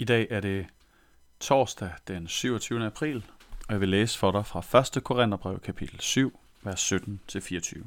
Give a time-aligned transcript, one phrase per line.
[0.00, 0.66] I dag er det
[1.40, 2.86] torsdag den 27.
[2.86, 3.24] april,
[3.68, 5.04] og jeg vil læse for dig fra 1.
[5.04, 7.86] Korintherbrev kapitel 7, vers 17-24.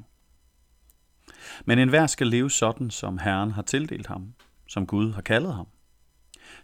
[1.66, 4.34] Men enhver skal leve sådan, som Herren har tildelt ham,
[4.68, 5.68] som Gud har kaldet ham.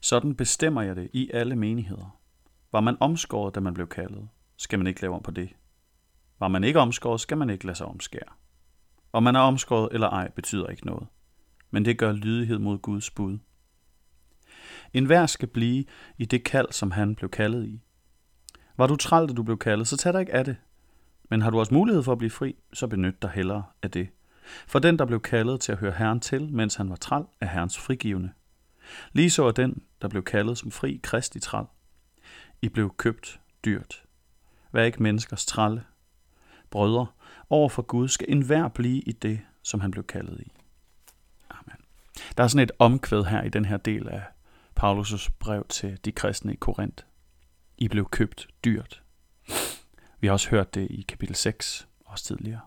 [0.01, 2.19] Sådan bestemmer jeg det i alle menigheder.
[2.71, 5.49] Var man omskåret, da man blev kaldet, skal man ikke lave om på det.
[6.39, 8.33] Var man ikke omskåret, skal man ikke lade sig omskære.
[9.13, 11.07] Om man er omskåret eller ej, betyder ikke noget.
[11.71, 13.37] Men det gør lydighed mod Guds bud.
[14.93, 15.85] En hver skal blive
[16.17, 17.81] i det kald, som han blev kaldet i.
[18.77, 20.55] Var du træl, da du blev kaldet, så tag dig ikke af det.
[21.29, 24.09] Men har du også mulighed for at blive fri, så benyt dig hellere af det.
[24.67, 27.47] For den, der blev kaldet til at høre Herren til, mens han var træl, er
[27.47, 28.31] Herrens frigivende.
[29.13, 31.65] Lige så er den, der blev kaldet som fri kristi træl.
[32.61, 34.03] I blev købt dyrt.
[34.71, 35.83] Vær ikke menneskers trælle.
[36.69, 37.07] Brødre,
[37.49, 40.51] over for Gud skal enhver blive i det, som han blev kaldet i.
[41.49, 41.77] Amen.
[42.37, 44.23] Der er sådan et omkvæd her i den her del af
[44.79, 47.03] Paulus' brev til de kristne i Korinth.
[47.77, 49.03] I blev købt dyrt.
[50.19, 52.61] Vi har også hørt det i kapitel 6, også tidligere.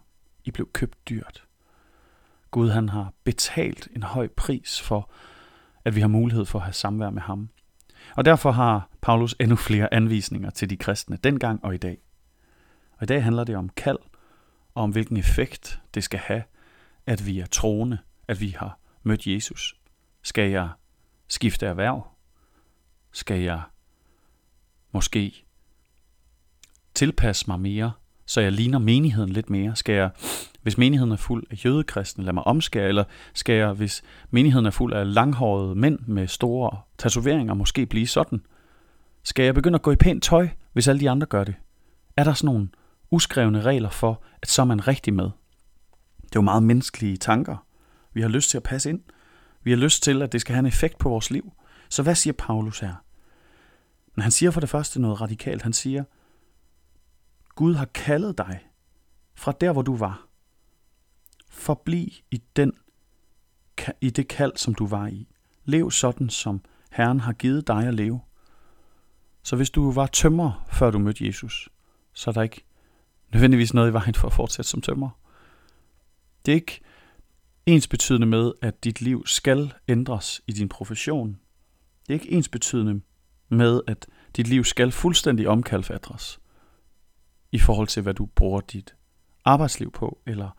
[0.44, 1.44] I blev købt dyrt.
[2.50, 5.10] Gud han har betalt en høj pris for,
[5.84, 7.48] at vi har mulighed for at have samvær med ham.
[8.16, 11.98] Og derfor har Paulus endnu flere anvisninger til de kristne dengang og i dag.
[12.92, 13.98] Og i dag handler det om kald,
[14.74, 16.42] og om hvilken effekt det skal have,
[17.06, 19.76] at vi er troende, at vi har mødt Jesus.
[20.22, 20.68] Skal jeg
[21.30, 22.08] skifte erhverv?
[23.12, 23.62] Skal jeg
[24.92, 25.44] måske
[26.94, 27.92] tilpasse mig mere,
[28.26, 29.76] så jeg ligner menigheden lidt mere?
[29.76, 30.10] Skal jeg,
[30.62, 32.88] hvis menigheden er fuld af jødekristne, lade mig omskære?
[32.88, 38.06] Eller skal jeg, hvis menigheden er fuld af langhårede mænd med store tatoveringer, måske blive
[38.06, 38.42] sådan?
[39.22, 41.54] Skal jeg begynde at gå i pænt tøj, hvis alle de andre gør det?
[42.16, 42.68] Er der sådan nogle
[43.10, 45.30] uskrevne regler for, at så er man rigtig med?
[46.22, 47.66] Det er jo meget menneskelige tanker.
[48.12, 49.00] Vi har lyst til at passe ind.
[49.62, 51.52] Vi har lyst til, at det skal have en effekt på vores liv.
[51.88, 52.94] Så hvad siger Paulus her?
[54.14, 55.62] Men han siger for det første noget radikalt.
[55.62, 56.04] Han siger,
[57.54, 58.68] Gud har kaldet dig
[59.34, 60.26] fra der, hvor du var.
[61.50, 62.72] Forbliv i, den,
[64.00, 65.28] i det kald, som du var i.
[65.64, 66.60] Lev sådan, som
[66.90, 68.20] Herren har givet dig at leve.
[69.42, 71.68] Så hvis du var tømmer, før du mødte Jesus,
[72.12, 72.64] så er der ikke
[73.32, 75.10] nødvendigvis noget i vejen for at fortsætte som tømmer.
[76.46, 76.80] Det er ikke
[77.70, 81.38] ens betydende med, at dit liv skal ændres i din profession.
[82.02, 83.00] Det er ikke ens betydende
[83.48, 86.40] med, at dit liv skal fuldstændig omkalfatres
[87.52, 88.94] i forhold til, hvad du bruger dit
[89.44, 90.50] arbejdsliv på, eller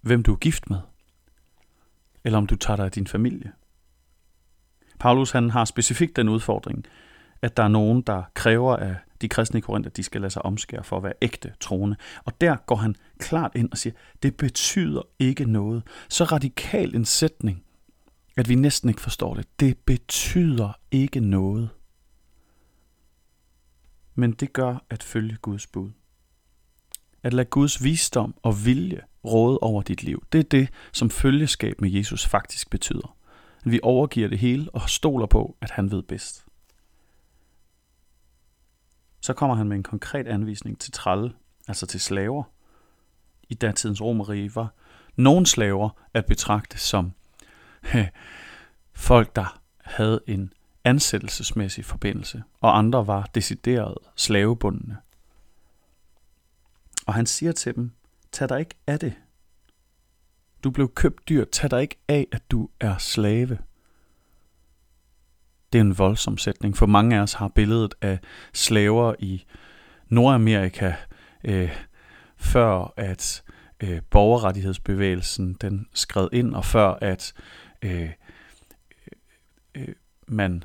[0.00, 0.78] hvem du er gift med,
[2.24, 3.52] eller om du tager dig af din familie.
[4.98, 6.86] Paulus han har specifikt den udfordring,
[7.42, 10.30] at der er nogen, der kræver af de kristne i Korinth, at de skal lade
[10.30, 11.96] sig omskære for at være ægte troende.
[12.24, 15.82] Og der går han klart ind og siger, det betyder ikke noget.
[16.08, 17.62] Så radikal en sætning,
[18.36, 19.60] at vi næsten ikke forstår det.
[19.60, 21.68] Det betyder ikke noget.
[24.14, 25.90] Men det gør at følge Guds bud.
[27.22, 30.24] At lade Guds visdom og vilje råde over dit liv.
[30.32, 33.16] Det er det, som følgeskab med Jesus faktisk betyder.
[33.64, 36.49] At vi overgiver det hele og stoler på, at han ved bedst.
[39.20, 41.32] Så kommer han med en konkret anvisning til tralle,
[41.68, 42.42] altså til slaver.
[43.48, 44.74] I datidens romerige var
[45.16, 47.12] nogle slaver at betragte som
[48.92, 50.52] folk, der havde en
[50.84, 54.96] ansættelsesmæssig forbindelse, og andre var decideret slavebundne.
[57.06, 57.92] Og han siger til dem,
[58.32, 59.14] tag dig ikke af det.
[60.64, 63.58] Du blev købt dyr, tag dig ikke af, at du er slave.
[65.72, 68.18] Det er en voldsom sætning, for mange af os har billedet af
[68.52, 69.44] slaver i
[70.08, 70.94] Nordamerika,
[71.44, 71.70] øh,
[72.36, 73.42] før at
[73.80, 77.32] øh, borgerrettighedsbevægelsen den skred ind, og før at
[77.82, 78.10] øh,
[79.74, 79.94] øh,
[80.26, 80.64] man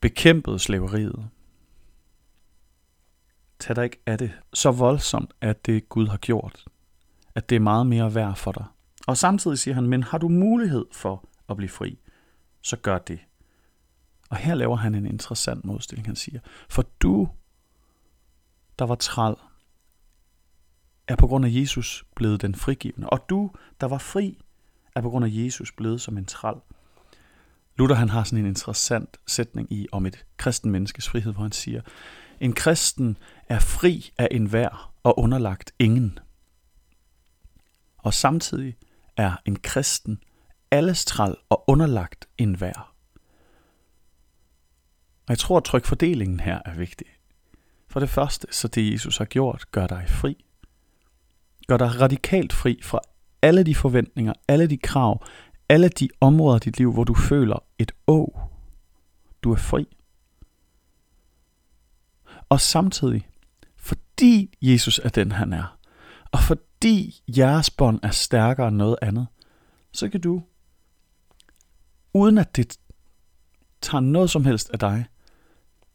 [0.00, 1.28] bekæmpede slaveriet.
[3.58, 6.64] Tag dig ikke af det så voldsomt, at det Gud har gjort.
[7.34, 8.64] At det er meget mere værd for dig.
[9.06, 11.98] Og samtidig siger han, men har du mulighed for at blive fri,
[12.62, 13.18] så gør det.
[14.28, 16.06] Og her laver han en interessant modstilling.
[16.06, 17.28] Han siger, for du,
[18.78, 19.34] der var træl,
[21.08, 23.10] er på grund af Jesus blevet den frigivende.
[23.10, 24.38] Og du, der var fri,
[24.94, 26.54] er på grund af Jesus blevet som en træl.
[27.76, 31.52] Luther han har sådan en interessant sætning i om et kristen menneskes frihed, hvor han
[31.52, 31.82] siger,
[32.40, 33.16] en kristen
[33.48, 36.18] er fri af enhver og underlagt ingen.
[37.98, 38.76] Og samtidig
[39.16, 40.22] er en kristen
[40.70, 42.97] alles træl og underlagt enhver.
[45.28, 47.06] Og jeg tror, at trykfordelingen her er vigtig.
[47.88, 50.44] For det første, så det Jesus har gjort, gør dig fri.
[51.66, 53.00] Gør dig radikalt fri fra
[53.42, 55.24] alle de forventninger, alle de krav,
[55.68, 58.40] alle de områder i dit liv, hvor du føler et å.
[59.42, 59.86] Du er fri.
[62.48, 63.28] Og samtidig,
[63.76, 65.78] fordi Jesus er den, han er,
[66.32, 69.26] og fordi jeres bånd er stærkere end noget andet,
[69.92, 70.42] så kan du,
[72.14, 72.78] uden at det
[73.80, 75.06] tager noget som helst af dig,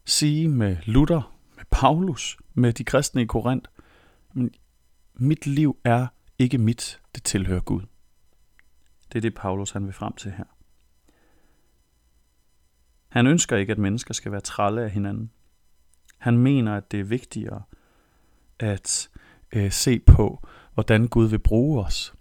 [0.06, 3.70] sige med Luther, med Paulus, med de kristne i Korinth,
[4.32, 4.54] men
[5.14, 6.06] mit liv er
[6.38, 7.82] ikke mit, det tilhører Gud.
[9.12, 10.44] Det er det, Paulus han vil frem til her.
[13.08, 15.30] Han ønsker ikke, at mennesker skal være tralle af hinanden.
[16.18, 17.62] Han mener, at det er vigtigere
[18.58, 19.10] at
[19.52, 22.14] øh, se på, hvordan Gud vil bruge os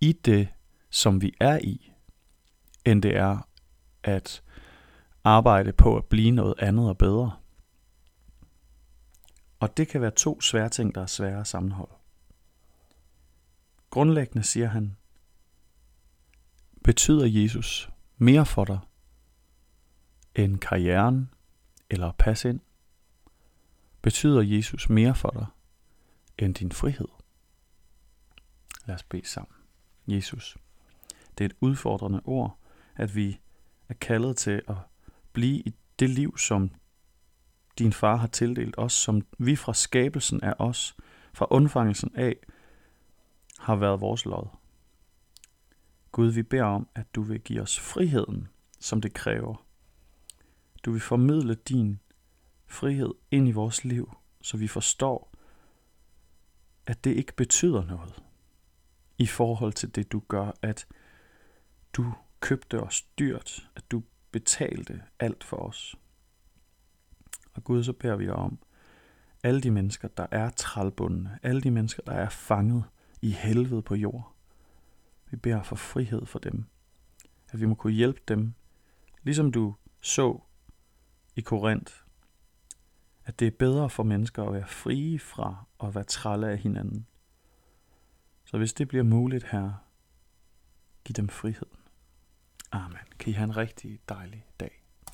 [0.00, 0.48] i det,
[0.90, 1.92] som vi er i,
[2.84, 3.48] end det er
[4.02, 4.42] at
[5.26, 7.36] arbejde på at blive noget andet og bedre.
[9.60, 11.94] Og det kan være to svære ting, der er svære at sammenholde.
[13.90, 14.96] Grundlæggende siger han,
[16.84, 18.78] betyder Jesus mere for dig
[20.34, 21.34] end karrieren
[21.90, 22.60] eller at passe ind?
[24.02, 25.46] Betyder Jesus mere for dig
[26.38, 27.08] end din frihed?
[28.86, 29.56] Lad os bede sammen.
[30.06, 30.56] Jesus,
[31.38, 32.58] det er et udfordrende ord,
[32.96, 33.40] at vi
[33.88, 34.76] er kaldet til at
[35.36, 36.70] blive i det liv, som
[37.78, 40.96] din far har tildelt os, som vi fra skabelsen af os,
[41.34, 42.36] fra undfangelsen af,
[43.58, 44.48] har været vores lod.
[46.12, 48.48] Gud, vi beder om, at du vil give os friheden,
[48.80, 49.66] som det kræver.
[50.84, 52.00] Du vil formidle din
[52.66, 55.32] frihed ind i vores liv, så vi forstår,
[56.86, 58.22] at det ikke betyder noget
[59.18, 60.86] i forhold til det, du gør, at
[61.92, 65.96] du købte os dyrt, at du betalte alt for os.
[67.54, 68.58] Og Gud, så beder vi dig om,
[69.42, 72.84] alle de mennesker, der er trælbundne, alle de mennesker, der er fanget
[73.22, 74.34] i helvede på jord,
[75.30, 76.64] vi beder for frihed for dem.
[77.48, 78.54] At vi må kunne hjælpe dem,
[79.22, 80.40] ligesom du så
[81.36, 81.94] i Korinth,
[83.24, 87.06] at det er bedre for mennesker at være frie fra at være trælle af hinanden.
[88.44, 89.72] Så hvis det bliver muligt her,
[91.04, 91.85] giv dem frihed.
[92.72, 93.06] Amen.
[93.18, 94.85] Kan I have en rigtig dejlig dag.